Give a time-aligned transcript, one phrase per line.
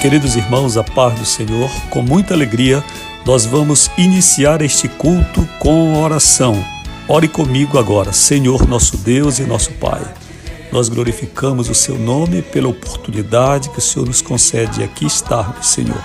[0.00, 2.84] Queridos irmãos, a paz do Senhor, com muita alegria,
[3.26, 6.64] nós vamos iniciar este culto com oração.
[7.08, 10.00] Ore comigo agora, Senhor nosso Deus e nosso Pai.
[10.70, 16.00] Nós glorificamos o seu nome pela oportunidade que o Senhor nos concede aqui estarmos, Senhor,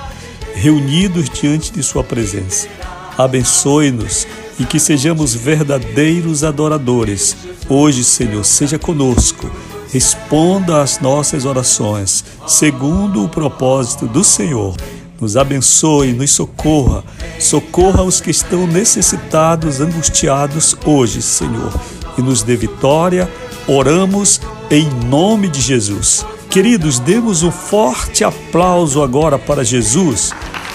[0.55, 2.67] reunidos diante de Sua presença.
[3.15, 4.25] Abençoe-nos
[4.59, 7.37] e que sejamos verdadeiros adoradores.
[7.69, 9.51] Hoje, Senhor, seja conosco
[9.93, 14.75] responda às nossas orações, segundo o propósito do Senhor.
[15.21, 17.03] Nos abençoe, nos socorra,
[17.39, 21.71] socorra os que estão necessitados, angustiados hoje, Senhor,
[22.17, 23.29] e nos dê vitória.
[23.67, 26.25] Oramos em nome de Jesus.
[26.49, 30.31] Queridos, demos um forte aplauso agora para Jesus,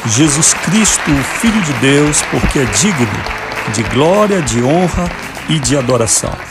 [0.06, 5.10] Jesus Cristo, o Filho de Deus, porque é digno de glória, de honra
[5.48, 6.47] e de adoração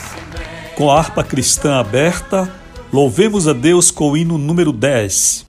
[0.78, 2.47] com a harpa cristã aberta,
[2.94, 5.47] louvemos a Deus com o hino número 10.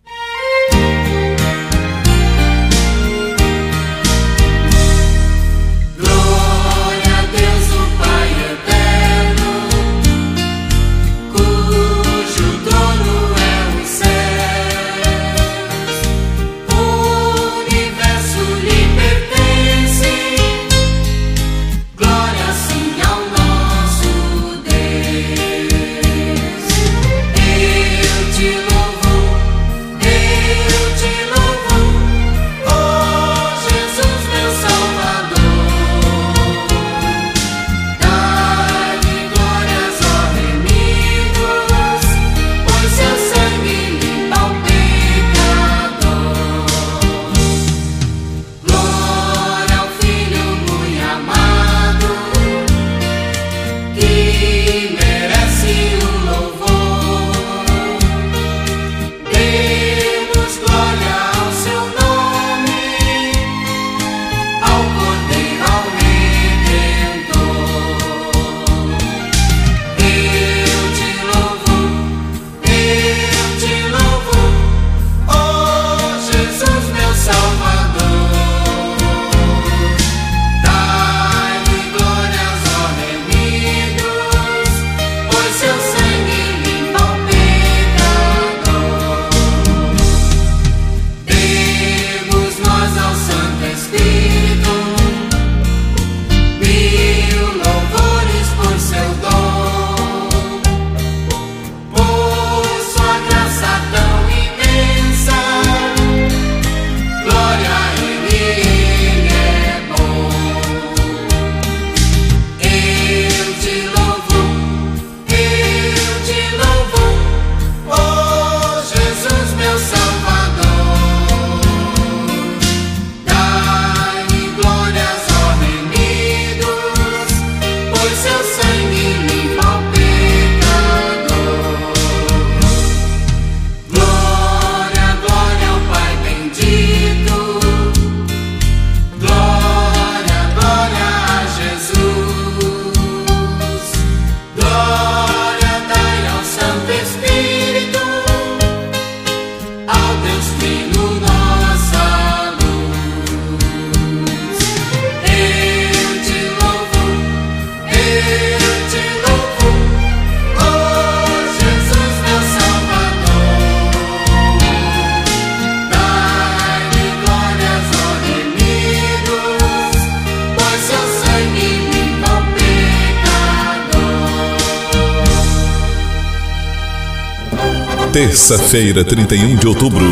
[178.19, 180.05] Terça-feira, 31 de outubro,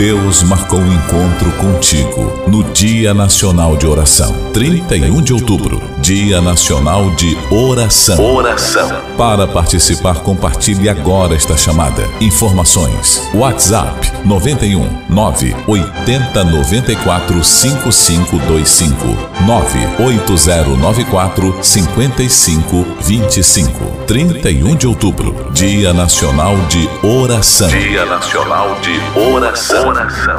[0.00, 4.32] Deus marcou um encontro contigo no Dia Nacional de Oração.
[4.50, 8.18] 31 de outubro, Dia Nacional de Oração.
[8.18, 8.90] Oração.
[9.18, 12.02] Para participar, compartilhe agora esta chamada.
[12.18, 18.96] Informações: WhatsApp 91 9 80 94 5525
[19.44, 27.68] 98094 5525 31 de outubro, Dia Nacional de Oração.
[27.68, 30.38] Dia Nacional de Oração coração.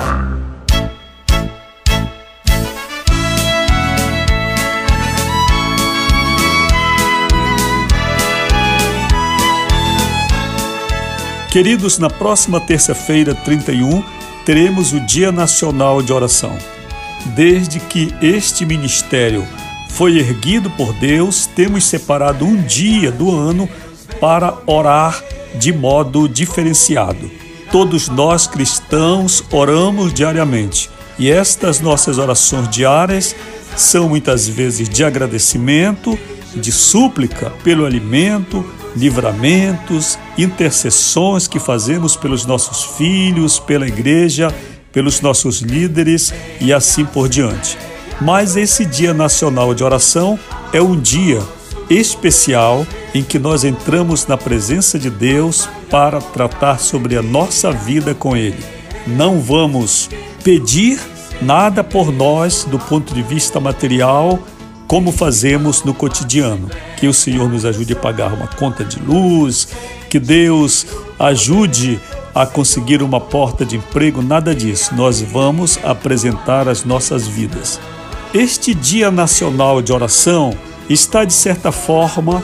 [11.51, 14.01] Queridos, na próxima terça-feira, 31,
[14.45, 16.57] teremos o Dia Nacional de Oração.
[17.35, 19.45] Desde que este ministério
[19.89, 23.67] foi erguido por Deus, temos separado um dia do ano
[24.21, 25.21] para orar
[25.55, 27.50] de modo diferenciado.
[27.71, 33.33] Todos nós cristãos oramos diariamente e estas nossas orações diárias
[33.77, 36.19] são muitas vezes de agradecimento,
[36.53, 44.53] de súplica pelo alimento, livramentos, intercessões que fazemos pelos nossos filhos, pela igreja,
[44.91, 47.77] pelos nossos líderes e assim por diante.
[48.19, 50.37] Mas esse Dia Nacional de Oração
[50.73, 51.41] é um dia
[51.91, 58.15] especial em que nós entramos na presença de Deus para tratar sobre a nossa vida
[58.15, 58.63] com Ele.
[59.05, 60.09] Não vamos
[60.43, 60.99] pedir
[61.41, 64.39] nada por nós do ponto de vista material,
[64.87, 66.69] como fazemos no cotidiano.
[66.97, 69.67] Que o Senhor nos ajude a pagar uma conta de luz,
[70.09, 70.85] que Deus
[71.19, 71.99] ajude
[72.33, 74.95] a conseguir uma porta de emprego, nada disso.
[74.95, 77.79] Nós vamos apresentar as nossas vidas.
[78.33, 80.55] Este Dia Nacional de Oração
[80.93, 82.43] está, de certa forma,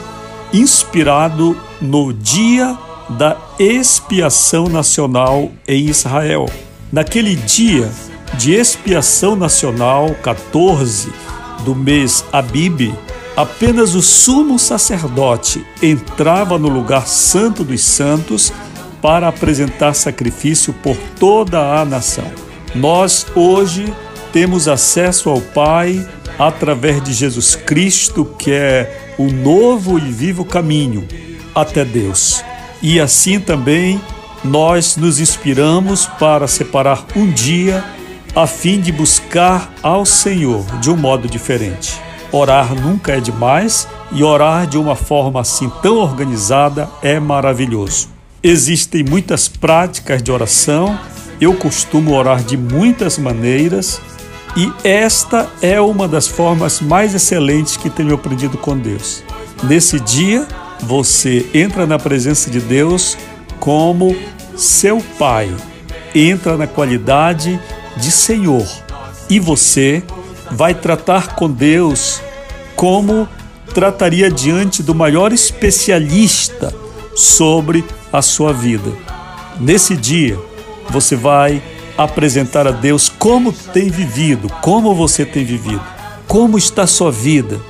[0.52, 2.76] inspirado no Dia
[3.10, 6.46] da Expiação Nacional em Israel.
[6.92, 7.90] Naquele dia
[8.34, 11.12] de expiação nacional, 14
[11.64, 12.94] do mês Abib,
[13.36, 18.52] apenas o sumo sacerdote entrava no lugar santo dos santos
[19.00, 22.30] para apresentar sacrifício por toda a nação.
[22.74, 23.92] Nós hoje
[24.32, 26.06] temos acesso ao Pai
[26.38, 31.06] através de Jesus Cristo, que é o novo e vivo caminho
[31.54, 32.44] até Deus.
[32.80, 34.00] E assim também
[34.44, 37.84] nós nos inspiramos para separar um dia
[38.36, 41.98] a fim de buscar ao Senhor de um modo diferente.
[42.30, 48.08] Orar nunca é demais e orar de uma forma assim tão organizada é maravilhoso.
[48.42, 50.96] Existem muitas práticas de oração,
[51.40, 54.00] eu costumo orar de muitas maneiras
[54.58, 59.22] e esta é uma das formas mais excelentes que tenho aprendido com Deus.
[59.62, 60.44] Nesse dia,
[60.80, 63.16] você entra na presença de Deus
[63.60, 64.16] como
[64.56, 65.48] seu Pai,
[66.12, 67.60] entra na qualidade
[67.96, 68.66] de Senhor
[69.30, 70.02] e você
[70.50, 72.20] vai tratar com Deus
[72.74, 73.28] como
[73.72, 76.74] trataria diante do maior especialista
[77.14, 78.90] sobre a sua vida.
[79.60, 80.36] Nesse dia,
[80.90, 81.62] você vai
[81.98, 85.82] apresentar a Deus como tem vivido, como você tem vivido,
[86.28, 87.60] como está a sua vida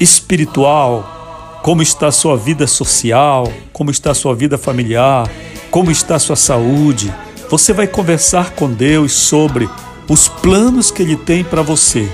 [0.00, 5.30] espiritual, como está a sua vida social, como está a sua vida familiar,
[5.70, 7.12] como está a sua saúde.
[7.50, 9.68] Você vai conversar com Deus sobre
[10.08, 12.08] os planos que Ele tem para você,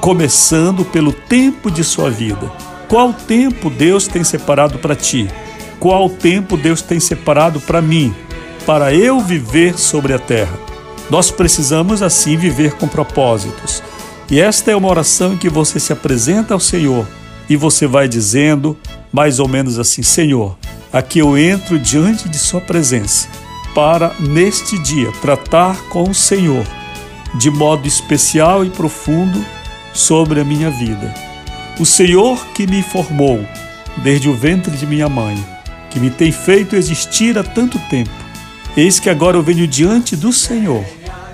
[0.00, 2.52] começando pelo tempo de sua vida.
[2.86, 5.28] Qual tempo Deus tem separado para ti?
[5.80, 8.14] Qual tempo Deus tem separado para mim,
[8.64, 10.67] para eu viver sobre a terra?
[11.10, 13.82] Nós precisamos assim viver com propósitos.
[14.30, 17.06] E esta é uma oração em que você se apresenta ao Senhor
[17.48, 18.76] e você vai dizendo
[19.12, 20.56] mais ou menos assim: Senhor,
[20.92, 23.28] aqui eu entro diante de Sua presença
[23.74, 26.66] para, neste dia, tratar com o Senhor
[27.34, 29.44] de modo especial e profundo
[29.94, 31.14] sobre a minha vida.
[31.78, 33.44] O Senhor que me formou
[33.98, 35.42] desde o ventre de minha mãe,
[35.90, 38.10] que me tem feito existir há tanto tempo,
[38.76, 40.84] eis que agora eu venho diante do Senhor.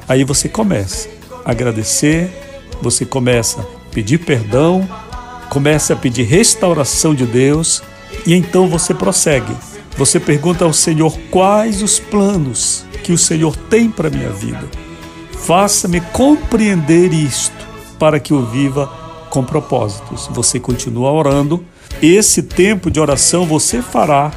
[0.09, 1.09] Aí você começa
[1.45, 2.31] a agradecer,
[2.81, 4.89] você começa a pedir perdão,
[5.49, 7.83] começa a pedir restauração de Deus
[8.27, 9.55] e então você prossegue.
[9.97, 14.67] Você pergunta ao Senhor quais os planos que o Senhor tem para minha vida.
[15.33, 17.55] Faça-me compreender isto
[17.99, 18.87] para que eu viva
[19.31, 20.29] com propósitos.
[20.33, 21.65] Você continua orando.
[22.03, 24.33] Esse tempo de oração você fará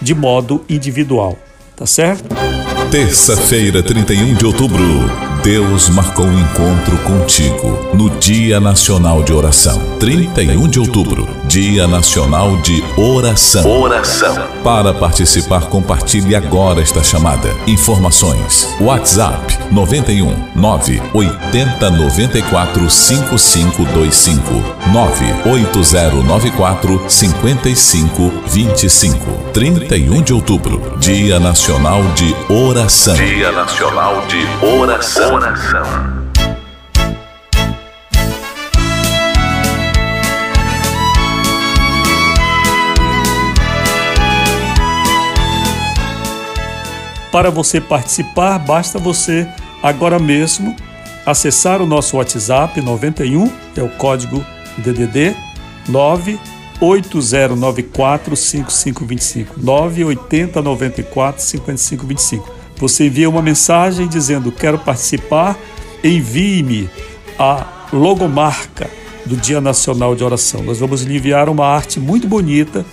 [0.00, 1.36] de modo individual,
[1.76, 2.51] tá certo?
[2.92, 5.31] Terça-feira, 31 de outubro.
[5.42, 9.82] Deus marcou um encontro contigo no Dia Nacional de Oração.
[9.98, 13.68] 31 de outubro, Dia Nacional de Oração.
[13.68, 14.36] Oração.
[14.62, 17.52] Para participar, compartilhe agora esta chamada.
[17.66, 24.42] Informações: WhatsApp 91 9 80 94 5525
[24.92, 29.50] 98094 5525.
[29.52, 33.16] 31 de outubro, Dia Nacional de Oração.
[33.16, 35.31] Dia Nacional de Oração.
[35.32, 35.82] Oração.
[47.32, 49.48] Para você participar, basta você
[49.82, 50.76] agora mesmo
[51.24, 54.44] acessar o nosso WhatsApp 91, é o código
[54.76, 55.34] DDD
[55.88, 56.38] 9
[56.78, 59.54] 98094 5525.
[59.58, 62.61] 98094 5525.
[62.82, 65.56] Você envia uma mensagem dizendo quero participar,
[66.02, 66.90] envie-me
[67.38, 68.90] a logomarca
[69.24, 70.64] do Dia Nacional de Oração.
[70.64, 72.84] Nós vamos lhe enviar uma arte muito bonita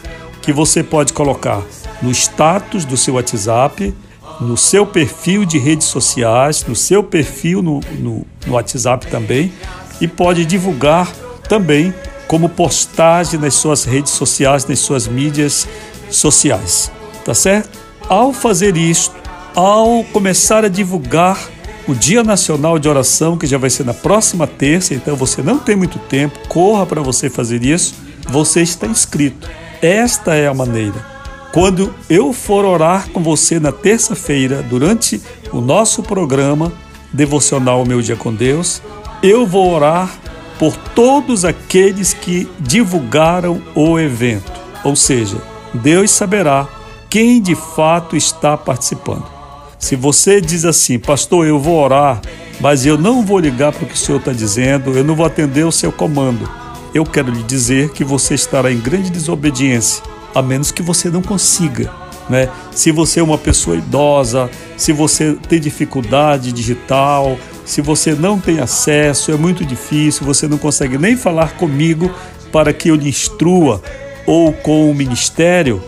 [0.43, 1.63] que você pode colocar
[2.03, 3.91] no status do seu WhatsApp,
[4.39, 9.51] no seu perfil de redes sociais, no seu perfil no, no, no WhatsApp também
[9.99, 11.11] e pode divulgar
[11.47, 11.91] também
[12.27, 15.67] como postagem nas suas redes sociais, nas suas mídias
[16.11, 16.91] sociais,
[17.25, 17.79] tá certo?
[18.07, 19.11] Ao fazer isso,
[19.59, 21.37] ao começar a divulgar
[21.85, 25.59] o Dia Nacional de Oração, que já vai ser na próxima terça, então você não
[25.59, 27.93] tem muito tempo, corra para você fazer isso,
[28.29, 29.49] você está inscrito.
[29.81, 31.05] Esta é a maneira.
[31.51, 36.71] Quando eu for orar com você na terça-feira, durante o nosso programa
[37.11, 38.81] devocional Meu Dia com Deus,
[39.21, 40.09] eu vou orar
[40.57, 44.53] por todos aqueles que divulgaram o evento.
[44.85, 45.35] Ou seja,
[45.73, 46.65] Deus saberá
[47.09, 49.38] quem de fato está participando.
[49.79, 52.21] Se você diz assim, pastor, eu vou orar,
[52.59, 55.25] mas eu não vou ligar para o que o senhor está dizendo, eu não vou
[55.25, 56.47] atender o seu comando.
[56.93, 60.03] Eu quero lhe dizer que você estará em grande desobediência,
[60.35, 61.89] a menos que você não consiga.
[62.29, 62.49] Né?
[62.71, 68.59] Se você é uma pessoa idosa, se você tem dificuldade digital, se você não tem
[68.59, 72.13] acesso, é muito difícil, você não consegue nem falar comigo
[72.51, 73.81] para que eu lhe instrua
[74.25, 75.81] ou com o ministério,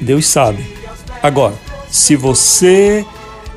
[0.00, 0.62] Deus sabe.
[1.22, 1.54] Agora,
[1.90, 3.04] se você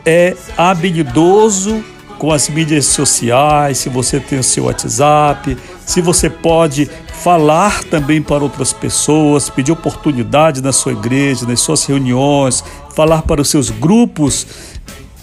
[0.05, 1.83] é habilidoso
[2.17, 6.89] com as mídias sociais, se você tem o seu WhatsApp, se você pode
[7.21, 12.63] falar também para outras pessoas, pedir oportunidade na sua igreja, nas suas reuniões,
[12.95, 14.47] falar para os seus grupos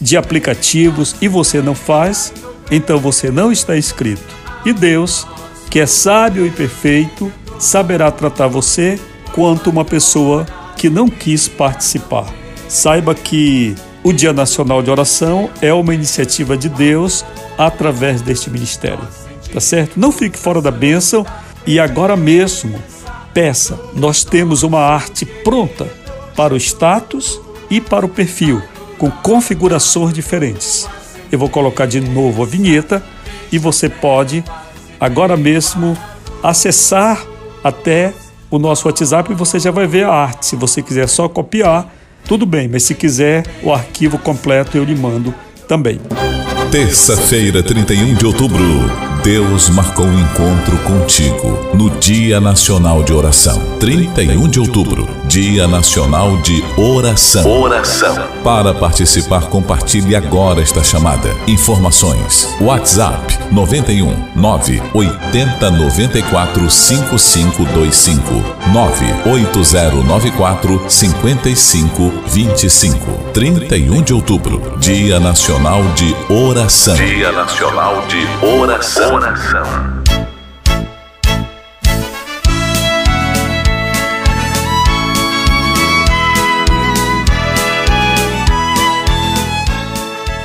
[0.01, 2.33] de aplicativos e você não faz,
[2.71, 4.35] então você não está inscrito.
[4.65, 5.27] E Deus,
[5.71, 8.99] que é sábio e perfeito, saberá tratar você
[9.33, 10.47] quanto uma pessoa
[10.77, 12.33] que não quis participar.
[12.69, 17.25] Saiba que o Dia Nacional de Oração é uma iniciativa de Deus
[17.59, 19.07] através deste ministério.
[19.53, 19.99] Tá certo?
[19.99, 21.27] Não fique fora da bênção
[21.67, 22.81] e agora mesmo
[23.35, 23.79] peça.
[23.95, 25.87] Nós temos uma arte pronta
[26.37, 28.63] para o status e para o perfil
[28.97, 30.89] com configurações diferentes.
[31.31, 33.03] Eu vou colocar de novo a vinheta
[33.51, 34.45] e você pode
[34.99, 35.97] agora mesmo
[36.43, 37.25] acessar
[37.63, 38.13] até
[38.51, 40.47] o nosso WhatsApp e você já vai ver a arte.
[40.47, 41.93] Se você quiser só copiar,
[42.25, 45.35] tudo bem, mas se quiser o arquivo completo eu lhe mando
[45.67, 46.01] também.
[46.71, 49.10] Terça-feira, 31 de outubro.
[49.23, 53.61] Deus marcou um encontro contigo no Dia Nacional de Oração.
[53.79, 57.47] 31 de outubro, Dia Nacional de Oração.
[57.47, 58.17] Oração.
[58.43, 61.37] Para participar, compartilhe agora esta chamada.
[61.47, 73.13] Informações: WhatsApp 91 9 80 94 5525 98094 5525.
[73.35, 76.95] 31 de outubro, Dia Nacional de Oração.
[76.95, 79.10] Dia Nacional de Oração.
[79.13, 79.65] Oração.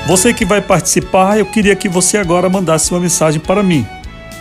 [0.07, 3.86] Você que vai participar, eu queria que você agora mandasse uma mensagem para mim,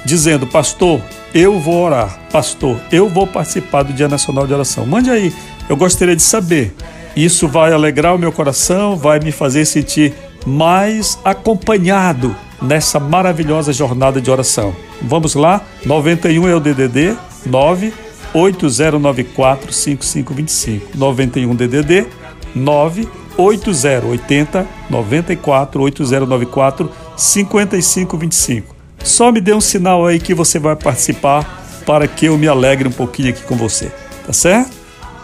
[0.06, 1.02] dizendo: Pastor,
[1.34, 2.18] eu vou orar.
[2.32, 4.86] Pastor, eu vou participar do Dia Nacional de Oração.
[4.86, 5.34] Mande aí,
[5.68, 6.74] eu gostaria de saber.
[7.14, 10.14] Isso vai alegrar o meu coração, vai me fazer sentir
[10.46, 14.74] mais acompanhado nessa maravilhosa jornada de oração.
[15.02, 15.60] Vamos lá?
[15.84, 17.16] 91 é o DDD
[17.46, 17.92] 9
[18.32, 20.98] 8094 5525.
[20.98, 22.06] 91 DDD
[22.54, 28.74] 9 8080 94 8094 5525.
[29.02, 32.88] Só me dê um sinal aí que você vai participar para que eu me alegre
[32.88, 33.92] um pouquinho aqui com você,
[34.26, 34.72] tá certo?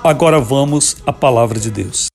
[0.05, 2.10] Agora vamos à palavra de Deus.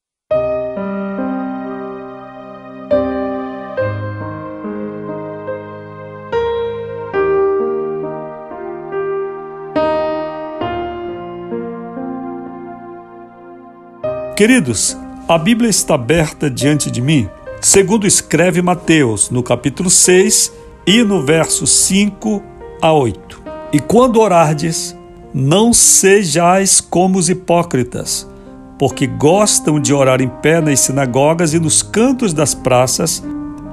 [14.35, 14.97] Queridos,
[15.29, 17.29] a Bíblia está aberta diante de mim,
[17.61, 20.51] segundo escreve Mateus, no capítulo 6
[20.85, 22.43] e no verso 5
[22.81, 23.41] a 8.
[23.71, 24.93] E quando orardes,
[25.33, 28.29] não sejais como os hipócritas,
[28.77, 33.23] porque gostam de orar em pé nas sinagogas e nos cantos das praças,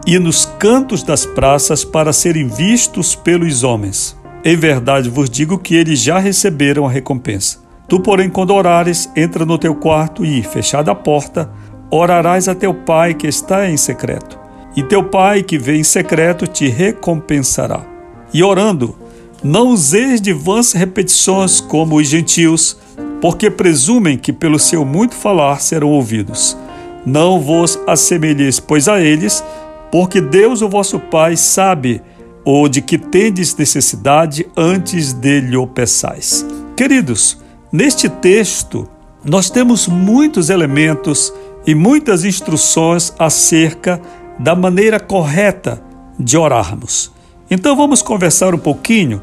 [0.07, 4.16] e nos cantos das praças para serem vistos pelos homens.
[4.45, 7.62] Em verdade vos digo que eles já receberam a recompensa.
[7.92, 11.50] Tu, porém, quando orares, entra no teu quarto e, fechada a porta,
[11.90, 14.38] orarás a teu pai que está em secreto.
[14.75, 17.84] E teu pai que vê em secreto te recompensará.
[18.32, 18.96] E orando,
[19.44, 22.78] Não useis de vãs repetições como os gentios,
[23.20, 26.56] porque presumem que pelo seu muito falar serão ouvidos.
[27.04, 29.44] Não vos assemelheis, pois, a eles,
[29.90, 32.00] porque Deus, o vosso Pai, sabe
[32.42, 36.46] ou de que tendes necessidade antes dele o peçais.
[36.75, 37.41] Queridos,
[37.73, 38.88] neste texto
[39.25, 41.33] nós temos muitos elementos
[41.67, 44.00] e muitas instruções acerca
[44.38, 45.83] da maneira correta
[46.19, 47.12] de orarmos.
[47.50, 49.23] Então vamos conversar um pouquinho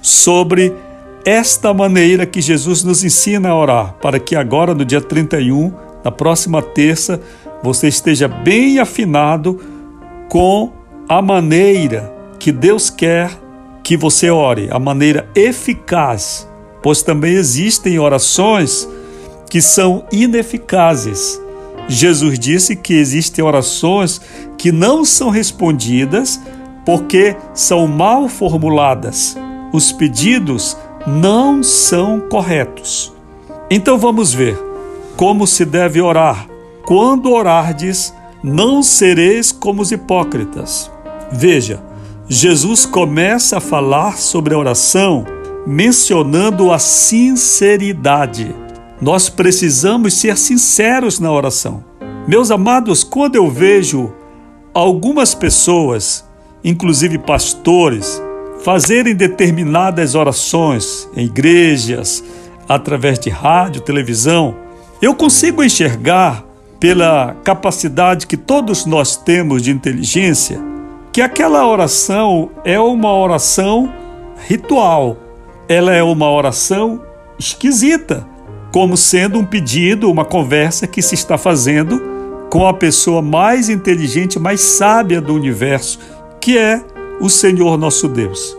[0.00, 0.72] sobre
[1.24, 5.72] esta maneira que Jesus nos ensina a orar, para que agora no dia 31,
[6.04, 7.20] na próxima terça,
[7.62, 9.58] você esteja bem afinado
[10.28, 10.72] com
[11.08, 13.30] a maneira que Deus quer
[13.82, 16.48] que você ore, a maneira eficaz,
[16.84, 18.86] pois também existem orações
[19.48, 21.40] que são ineficazes.
[21.88, 24.20] Jesus disse que existem orações
[24.58, 26.38] que não são respondidas
[26.84, 29.34] porque são mal formuladas.
[29.72, 30.76] Os pedidos
[31.06, 33.14] não são corretos.
[33.70, 34.54] Então vamos ver
[35.16, 36.46] como se deve orar.
[36.84, 38.12] Quando orardes,
[38.42, 40.90] não sereis como os hipócritas.
[41.32, 41.82] Veja,
[42.28, 45.24] Jesus começa a falar sobre a oração
[45.66, 48.54] mencionando a sinceridade.
[49.00, 51.84] Nós precisamos ser sinceros na oração.
[52.26, 54.12] Meus amados, quando eu vejo
[54.72, 56.24] algumas pessoas,
[56.62, 58.22] inclusive pastores,
[58.62, 62.24] fazerem determinadas orações em igrejas,
[62.68, 64.54] através de rádio, televisão,
[65.02, 66.44] eu consigo enxergar,
[66.84, 70.60] pela capacidade que todos nós temos de inteligência,
[71.10, 73.90] que aquela oração é uma oração
[74.46, 75.16] ritual,
[75.68, 77.02] ela é uma oração
[77.38, 78.26] esquisita
[78.72, 82.02] como sendo um pedido, uma conversa que se está fazendo
[82.50, 85.98] com a pessoa mais inteligente, mais sábia do universo,
[86.40, 86.84] que é
[87.20, 88.56] o Senhor nosso Deus.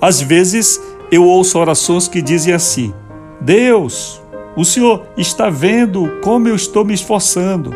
[0.00, 2.92] Às vezes eu ouço orações que dizem assim:
[3.40, 4.20] Deus,
[4.56, 7.70] o Senhor está vendo como eu estou me esforçando,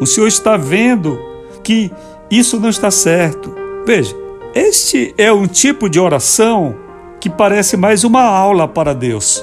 [0.00, 1.18] o Senhor está vendo
[1.62, 1.92] que
[2.30, 3.54] isso não está certo.
[3.86, 4.14] Veja,
[4.54, 6.74] este é um tipo de oração
[7.24, 9.42] que parece mais uma aula para Deus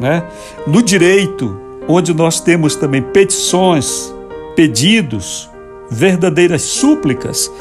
[0.00, 0.24] né?
[0.66, 1.54] No direito,
[1.86, 4.12] onde nós temos também petições,
[4.56, 5.50] pedidos,
[5.90, 7.52] verdadeiras súplicas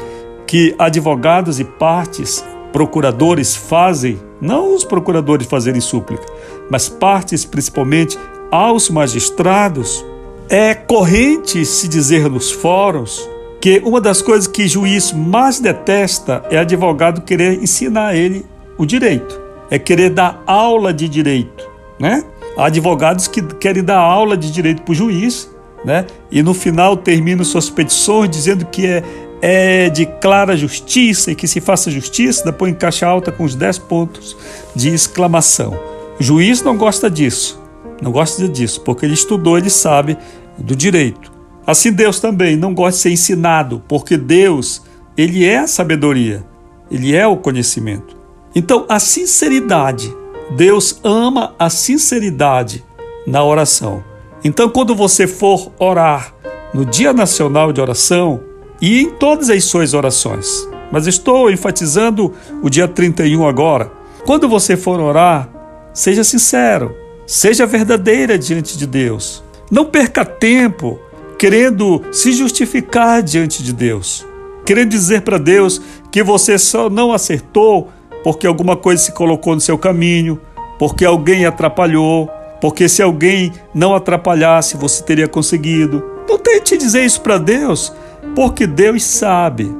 [0.48, 6.26] que advogados e partes, procuradores fazem, não os procuradores fazerem súplica,
[6.72, 8.17] mas partes principalmente
[8.50, 10.06] aos magistrados,
[10.48, 16.58] é corrente se dizer nos fóruns que uma das coisas que juiz mais detesta é
[16.58, 18.45] advogado querer ensinar a ele
[18.78, 22.23] o direito, é querer dar aula de direito né?
[22.58, 25.49] Há advogados que querem dar aula de direito para o juiz,
[25.84, 26.05] né?
[26.32, 29.03] E no final terminam suas petições dizendo que é,
[29.41, 33.53] é de clara justiça e que se faça justiça, depois em caixa alta com os
[33.53, 34.36] 10 pontos
[34.75, 35.77] de exclamação.
[36.19, 37.62] O juiz não gosta disso,
[38.01, 40.17] não gosta disso, porque ele estudou, ele sabe
[40.58, 41.32] do direito.
[41.67, 44.82] Assim Deus também não gosta de ser ensinado, porque Deus,
[45.15, 46.43] ele é a sabedoria,
[46.89, 48.18] ele é o conhecimento.
[48.60, 50.13] Então, a sinceridade
[50.52, 52.84] Deus ama a sinceridade
[53.26, 54.04] na oração.
[54.43, 56.36] Então, quando você for orar
[56.74, 58.41] no Dia Nacional de Oração
[58.82, 63.93] e em todas as suas orações, mas estou enfatizando o dia 31 agora.
[64.26, 65.50] Quando você for orar,
[65.93, 66.93] seja sincero,
[67.26, 69.41] seja verdadeira diante de Deus.
[69.72, 71.00] Não perca tempo
[71.38, 74.28] querendo se justificar diante de Deus,
[74.65, 77.89] querendo dizer para Deus que você só não acertou
[78.30, 80.39] porque alguma coisa se colocou no seu caminho,
[80.78, 82.30] porque alguém atrapalhou,
[82.62, 86.04] porque se alguém não atrapalhasse, você teria conseguido.
[86.30, 87.92] Não tente dizer isso para Deus,
[88.36, 89.76] porque Deus sabe.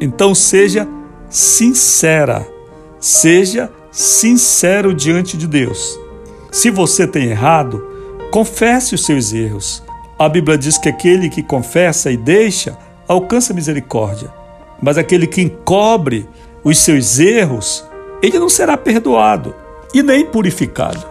[0.00, 0.88] Então seja
[1.28, 2.48] sincera,
[2.98, 6.00] seja sincero diante de Deus.
[6.50, 7.86] Se você tem errado,
[8.30, 9.82] confesse os seus erros.
[10.18, 14.32] A Bíblia diz que aquele que confessa e deixa alcança misericórdia,
[14.80, 16.26] mas aquele que encobre
[16.64, 17.89] os seus erros
[18.22, 19.54] ele não será perdoado
[19.94, 21.04] e nem purificado.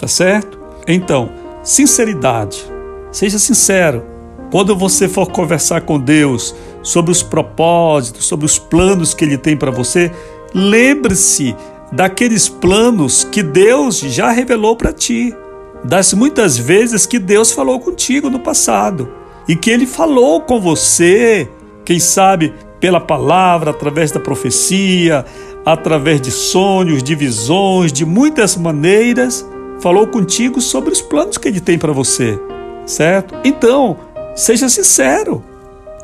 [0.00, 0.58] Tá certo?
[0.86, 1.30] Então,
[1.62, 2.64] sinceridade.
[3.10, 4.04] Seja sincero.
[4.50, 9.56] Quando você for conversar com Deus sobre os propósitos, sobre os planos que Ele tem
[9.56, 10.12] para você,
[10.54, 11.56] lembre-se
[11.90, 15.34] daqueles planos que Deus já revelou para ti,
[15.82, 19.08] das muitas vezes que Deus falou contigo no passado
[19.48, 21.48] e que Ele falou com você,
[21.84, 25.24] quem sabe pela palavra, através da profecia,
[25.64, 29.46] através de sonhos, de visões, de muitas maneiras,
[29.80, 32.38] falou contigo sobre os planos que ele tem para você,
[32.86, 33.34] certo?
[33.44, 33.96] Então,
[34.36, 35.42] seja sincero.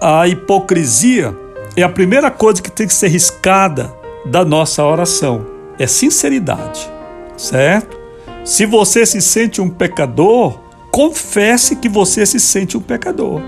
[0.01, 1.37] A hipocrisia
[1.77, 3.95] é a primeira coisa que tem que ser riscada
[4.25, 5.47] da nossa oração.
[5.79, 6.91] é sinceridade,
[7.39, 7.99] certo?
[8.45, 10.59] Se você se sente um pecador,
[10.91, 13.41] confesse que você se sente um pecador.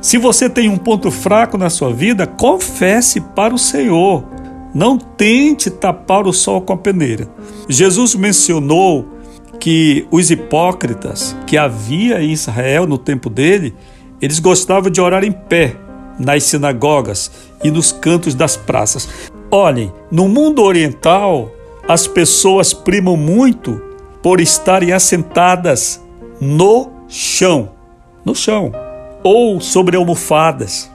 [0.00, 4.22] Se você tem um ponto fraco na sua vida, confesse para o Senhor.
[4.74, 7.28] Não tente tapar o sol com a peneira.
[7.68, 9.06] Jesus mencionou
[9.60, 13.74] que os hipócritas que havia em Israel no tempo dele,
[14.20, 15.76] eles gostavam de orar em pé
[16.18, 17.30] nas sinagogas
[17.62, 19.08] e nos cantos das praças.
[19.50, 21.52] Olhem, no mundo oriental,
[21.86, 23.80] as pessoas primam muito
[24.22, 26.02] por estarem assentadas
[26.40, 27.70] no chão,
[28.24, 28.72] no chão,
[29.22, 30.90] ou sobre almofadas.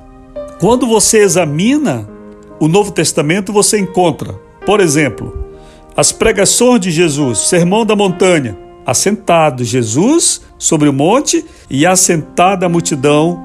[0.59, 2.08] Quando você examina
[2.59, 4.33] o Novo Testamento, você encontra,
[4.65, 5.47] por exemplo,
[5.95, 12.69] as pregações de Jesus, Sermão da Montanha, assentado Jesus sobre o monte e assentada a
[12.69, 13.41] multidão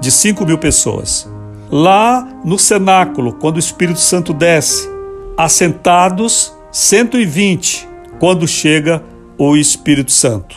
[0.00, 1.28] de cinco mil pessoas.
[1.70, 4.88] Lá no cenáculo, quando o Espírito Santo desce,
[5.36, 9.02] assentados 120, quando chega
[9.38, 10.56] o Espírito Santo,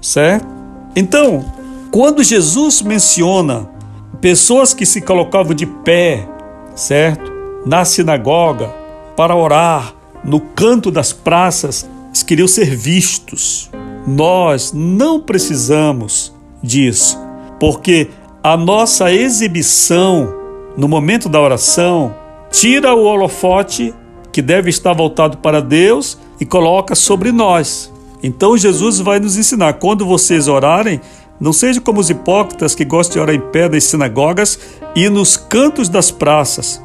[0.00, 0.46] certo?
[0.94, 1.44] Então,
[1.90, 3.68] quando Jesus menciona
[4.20, 6.26] pessoas que se colocavam de pé,
[6.74, 7.32] certo?
[7.64, 8.74] Na sinagoga,
[9.16, 9.94] para orar,
[10.24, 13.70] no canto das praças, eles queriam ser vistos.
[14.06, 17.18] Nós não precisamos disso,
[17.60, 18.08] porque
[18.42, 20.34] a nossa exibição
[20.76, 22.14] no momento da oração
[22.50, 23.94] tira o holofote
[24.32, 27.92] que deve estar voltado para Deus e coloca sobre nós.
[28.22, 31.00] Então Jesus vai nos ensinar: quando vocês orarem,
[31.40, 34.58] não seja como os hipócritas que gostam de orar em pé nas sinagogas
[34.94, 36.82] e nos cantos das praças,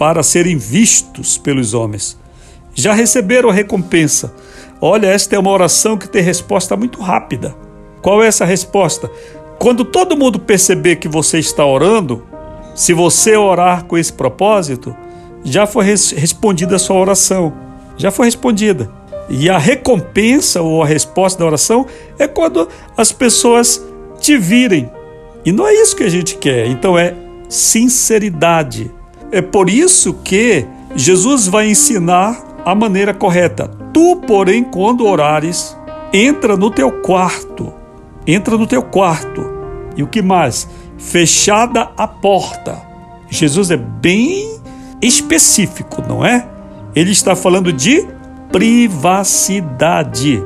[0.00, 2.18] para serem vistos pelos homens
[2.74, 4.32] já receberam a recompensa.
[4.80, 7.54] Olha, esta é uma oração que tem resposta muito rápida.
[8.00, 9.10] Qual é essa resposta?
[9.58, 12.24] Quando todo mundo perceber que você está orando,
[12.74, 14.96] se você orar com esse propósito,
[15.44, 17.52] já foi res respondida a sua oração.
[17.98, 18.90] Já foi respondida.
[19.28, 21.86] E a recompensa ou a resposta da oração
[22.18, 23.84] é quando as pessoas
[24.18, 24.90] te virem.
[25.44, 26.66] E não é isso que a gente quer.
[26.68, 27.14] Então é
[27.50, 28.90] sinceridade.
[29.32, 33.68] É por isso que Jesus vai ensinar a maneira correta.
[33.92, 35.76] Tu, porém, quando orares,
[36.12, 37.72] entra no teu quarto.
[38.26, 39.48] Entra no teu quarto.
[39.96, 40.68] E o que mais?
[40.98, 42.82] Fechada a porta.
[43.28, 44.60] Jesus é bem
[45.00, 46.46] específico, não é?
[46.94, 48.06] Ele está falando de
[48.50, 50.42] privacidade.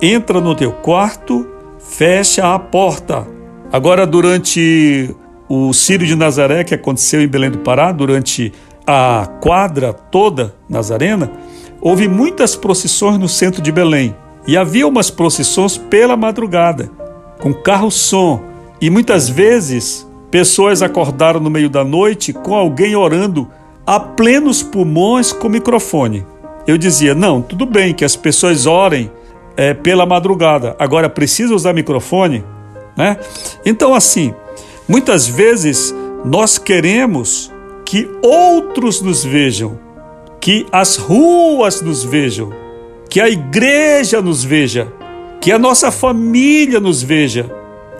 [0.00, 1.46] Entra no teu quarto,
[1.78, 3.26] fecha a porta.
[3.72, 5.14] Agora, durante
[5.50, 8.52] o Círio de Nazaré, que aconteceu em Belém do Pará, durante
[8.86, 11.28] a quadra toda Nazarena,
[11.80, 14.14] houve muitas procissões no centro de Belém.
[14.46, 16.88] E havia umas procissões pela madrugada,
[17.40, 18.40] com carro-som.
[18.80, 23.48] E muitas vezes pessoas acordaram no meio da noite com alguém orando
[23.84, 26.24] a plenos pulmões com microfone.
[26.64, 29.10] Eu dizia: não, tudo bem que as pessoas orem
[29.56, 32.44] é, pela madrugada, agora precisa usar microfone?
[32.96, 33.16] Né?
[33.64, 34.32] Então, assim,
[34.90, 37.52] muitas vezes nós queremos
[37.84, 39.78] que outros nos vejam,
[40.40, 42.52] que as ruas nos vejam,
[43.08, 44.92] que a igreja nos veja,
[45.40, 47.48] que a nossa família nos veja,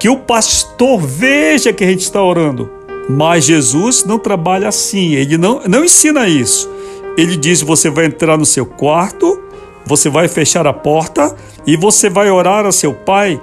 [0.00, 2.68] que o pastor veja que a gente está orando.
[3.08, 6.68] Mas Jesus não trabalha assim, ele não, não ensina isso.
[7.16, 9.40] Ele diz: você vai entrar no seu quarto,
[9.86, 13.40] você vai fechar a porta e você vai orar a seu pai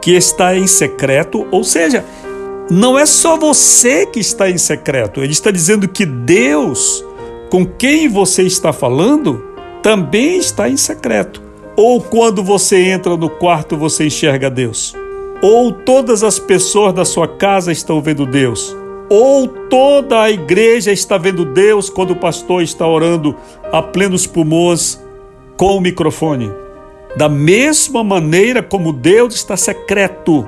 [0.00, 2.04] que está em secreto, ou seja,
[2.70, 7.02] não é só você que está em secreto, ele está dizendo que Deus,
[7.50, 9.42] com quem você está falando,
[9.82, 11.42] também está em secreto.
[11.76, 14.94] Ou quando você entra no quarto, você enxerga Deus.
[15.40, 18.76] Ou todas as pessoas da sua casa estão vendo Deus.
[19.08, 23.34] Ou toda a igreja está vendo Deus quando o pastor está orando
[23.72, 25.00] a plenos pulmões
[25.56, 26.52] com o microfone.
[27.16, 30.46] Da mesma maneira como Deus está secreto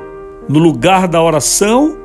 [0.49, 2.00] no lugar da oração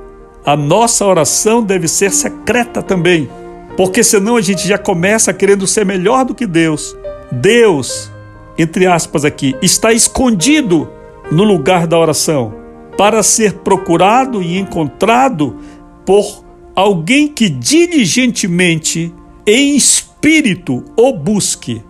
[0.46, 3.28] a nossa oração deve ser secreta também,
[3.76, 6.96] porque senão a gente já começa querendo ser melhor do que Deus.
[7.32, 8.12] Deus,
[8.58, 10.88] entre aspas aqui, está escondido
[11.32, 12.54] no lugar da oração
[12.96, 15.58] para ser procurado e encontrado
[16.06, 19.14] por alguém que diligentemente,
[19.48, 21.82] em espírito, o busque.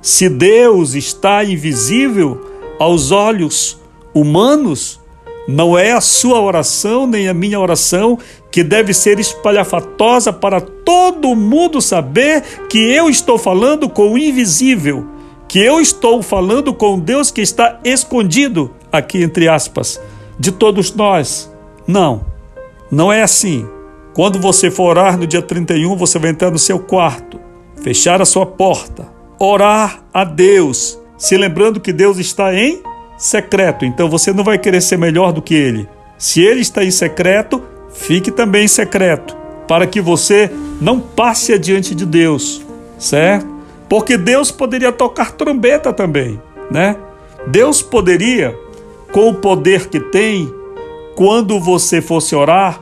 [0.00, 2.40] Se Deus está invisível
[2.78, 3.80] aos olhos
[4.14, 5.00] humanos,
[5.46, 8.18] não é a sua oração nem a minha oração
[8.50, 15.06] que deve ser espalhafatosa para todo mundo saber que eu estou falando com o invisível,
[15.46, 20.00] que eu estou falando com Deus que está escondido, aqui entre aspas,
[20.38, 21.52] de todos nós.
[21.86, 22.26] Não,
[22.90, 23.66] não é assim.
[24.14, 27.38] Quando você for orar no dia 31, você vai entrar no seu quarto,
[27.82, 29.06] fechar a sua porta,
[29.38, 32.82] orar a Deus, se lembrando que Deus está em
[33.16, 33.84] secreto.
[33.84, 35.88] Então você não vai querer ser melhor do que ele.
[36.18, 39.36] Se ele está em secreto, fique também em secreto,
[39.68, 40.50] para que você
[40.80, 42.64] não passe adiante de Deus,
[42.98, 43.46] certo?
[43.88, 46.96] Porque Deus poderia tocar trombeta também, né?
[47.46, 48.58] Deus poderia,
[49.12, 50.52] com o poder que tem,
[51.14, 52.80] quando você fosse orar,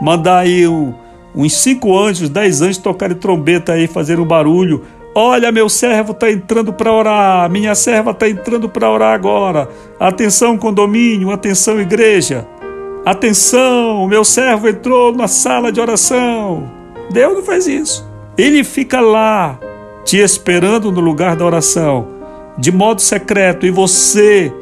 [0.00, 0.94] mandar aí um,
[1.34, 4.84] uns cinco anjos, dez anjos tocarem trombeta aí, fazer um barulho.
[5.20, 9.68] Olha, meu servo está entrando para orar, minha serva está entrando para orar agora.
[9.98, 12.46] Atenção, condomínio, atenção, igreja.
[13.04, 16.70] Atenção, meu servo entrou na sala de oração.
[17.10, 18.08] Deus não faz isso.
[18.38, 19.58] Ele fica lá,
[20.04, 22.06] te esperando no lugar da oração,
[22.56, 24.52] de modo secreto, e você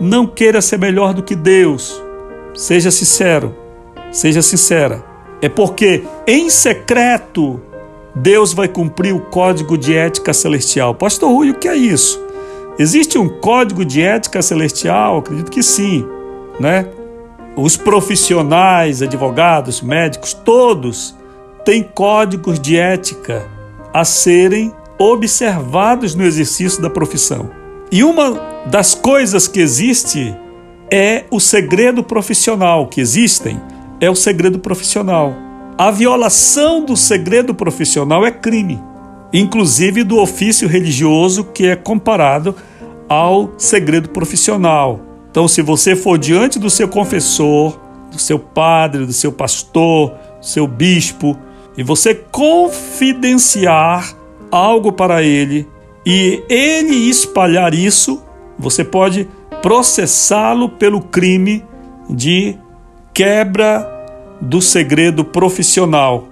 [0.00, 2.02] não queira ser melhor do que Deus.
[2.54, 3.54] Seja sincero,
[4.10, 5.04] seja sincera.
[5.42, 7.60] É porque em secreto
[8.16, 10.94] Deus vai cumprir o código de ética celestial.
[10.94, 12.18] Pastor Rui, o que é isso?
[12.78, 15.18] Existe um código de ética celestial?
[15.18, 16.04] Acredito que sim,
[16.58, 16.88] né?
[17.54, 21.14] Os profissionais, advogados, médicos, todos
[21.62, 23.46] têm códigos de ética
[23.92, 27.50] a serem observados no exercício da profissão.
[27.92, 28.32] E uma
[28.66, 30.34] das coisas que existe
[30.90, 33.60] é o segredo profissional, que existem,
[34.00, 35.45] é o segredo profissional.
[35.78, 38.82] A violação do segredo profissional é crime,
[39.30, 42.56] inclusive do ofício religioso que é comparado
[43.06, 45.02] ao segredo profissional.
[45.30, 47.78] Então, se você for diante do seu confessor,
[48.10, 51.36] do seu padre, do seu pastor, do seu bispo,
[51.76, 54.16] e você confidenciar
[54.50, 55.68] algo para ele
[56.06, 58.22] e ele espalhar isso,
[58.58, 59.28] você pode
[59.60, 61.62] processá-lo pelo crime
[62.08, 62.56] de
[63.12, 63.95] quebra
[64.40, 66.28] do segredo profissional.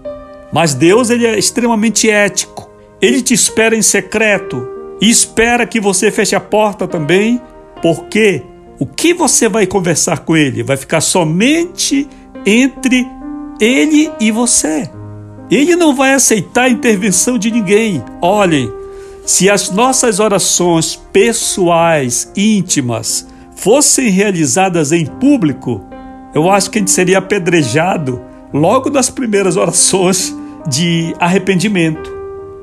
[0.52, 2.70] Mas Deus ele é extremamente ético.
[3.00, 4.66] Ele te espera em secreto
[5.00, 7.40] e espera que você feche a porta também,
[7.82, 8.42] porque
[8.78, 12.08] o que você vai conversar com ele vai ficar somente
[12.46, 13.06] entre
[13.60, 14.90] ele e você.
[15.50, 18.02] Ele não vai aceitar a intervenção de ninguém.
[18.22, 18.72] Olhem,
[19.26, 25.82] se as nossas orações pessoais, íntimas, fossem realizadas em público,
[26.34, 28.20] eu acho que a gente seria apedrejado
[28.52, 32.12] logo nas primeiras orações de arrependimento,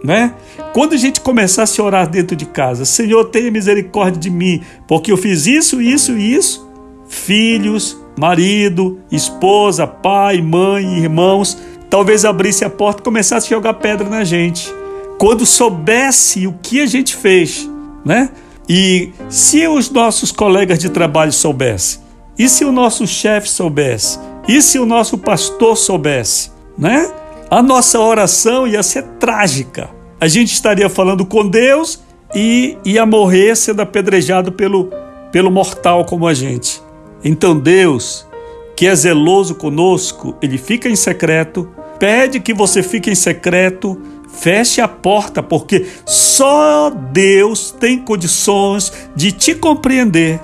[0.04, 0.34] né?
[0.74, 5.12] Quando a gente começasse a orar dentro de casa, Senhor, tenha misericórdia de mim, porque
[5.12, 6.70] eu fiz isso, isso e isso.
[7.08, 11.58] Filhos, marido, esposa, pai, mãe, irmãos,
[11.90, 14.74] talvez abrisse a porta e começasse a jogar pedra na gente.
[15.18, 17.70] Quando soubesse o que a gente fez,
[18.04, 18.30] né?
[18.68, 22.00] E se os nossos colegas de trabalho soubessem,
[22.44, 27.12] e se o nosso chefe soubesse, e se o nosso pastor soubesse, né?
[27.50, 32.00] A nossa oração ia ser trágica a gente estaria falando com Deus
[32.36, 34.92] e ia morrer sendo apedrejado pelo,
[35.32, 36.80] pelo mortal como a gente.
[37.24, 38.28] Então Deus,
[38.76, 44.00] que é zeloso conosco, ele fica em secreto, pede que você fique em secreto,
[44.32, 50.40] feche a porta, porque só Deus tem condições de te compreender.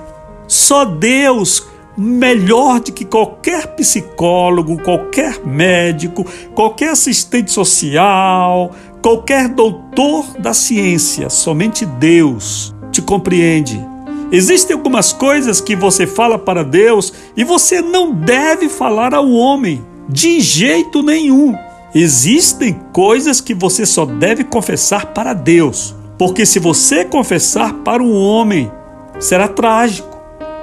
[0.48, 1.64] Só Deus
[1.98, 8.70] melhor do que qualquer psicólogo, qualquer médico, qualquer assistente social,
[9.02, 13.84] qualquer doutor da ciência, somente Deus te compreende.
[14.30, 19.84] Existem algumas coisas que você fala para Deus e você não deve falar ao homem,
[20.08, 21.54] de jeito nenhum.
[21.94, 28.12] Existem coisas que você só deve confessar para Deus, porque se você confessar para o
[28.12, 28.70] homem,
[29.18, 30.16] será trágico.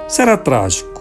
[0.06, 0.95] Será trágico.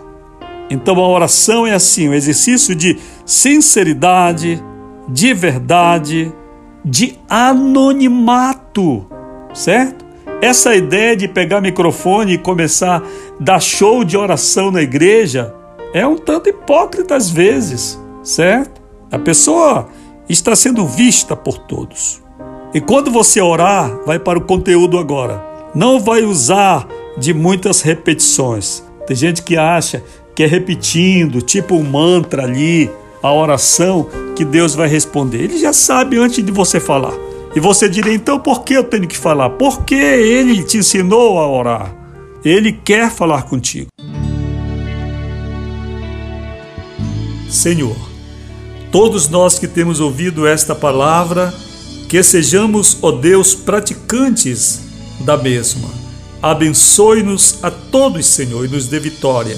[0.70, 4.64] Então a oração é assim, um exercício de sinceridade,
[5.08, 6.34] de verdade,
[6.84, 9.06] de anonimato,
[9.54, 10.06] certo?
[10.42, 15.54] Essa ideia de pegar microfone e começar a dar show de oração na igreja
[15.94, 18.82] é um tanto hipócrita às vezes, certo?
[19.12, 19.88] A pessoa
[20.28, 22.22] está sendo vista por todos.
[22.74, 25.42] E quando você orar, vai para o conteúdo agora.
[25.74, 28.84] Não vai usar de muitas repetições.
[29.08, 30.04] Tem gente que acha
[30.36, 32.92] que é repetindo, tipo um mantra ali,
[33.24, 35.46] a oração que Deus vai responder.
[35.46, 37.14] Ele já sabe antes de você falar.
[37.56, 39.52] E você diria, então por que eu tenho que falar?
[39.52, 41.96] Porque ele te ensinou a orar.
[42.44, 43.88] Ele quer falar contigo.
[47.50, 47.96] Senhor,
[48.92, 51.54] todos nós que temos ouvido esta palavra,
[52.10, 54.82] que sejamos, ó Deus, praticantes
[55.22, 55.90] da mesma.
[56.42, 59.56] Abençoe-nos a todos, Senhor, e nos dê vitória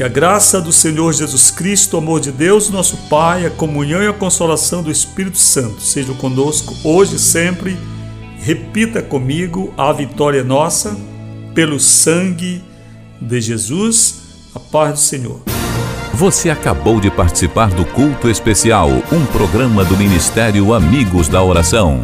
[0.00, 4.02] que a graça do Senhor Jesus Cristo, o amor de Deus, nosso Pai, a comunhão
[4.02, 7.76] e a consolação do Espírito Santo sejam conosco hoje e sempre,
[8.38, 10.96] Repita comigo: a vitória é nossa,
[11.54, 12.64] pelo sangue
[13.20, 14.22] de Jesus.
[14.54, 15.42] A paz do Senhor.
[16.14, 22.02] Você acabou de participar do Culto Especial, um programa do Ministério Amigos da Oração.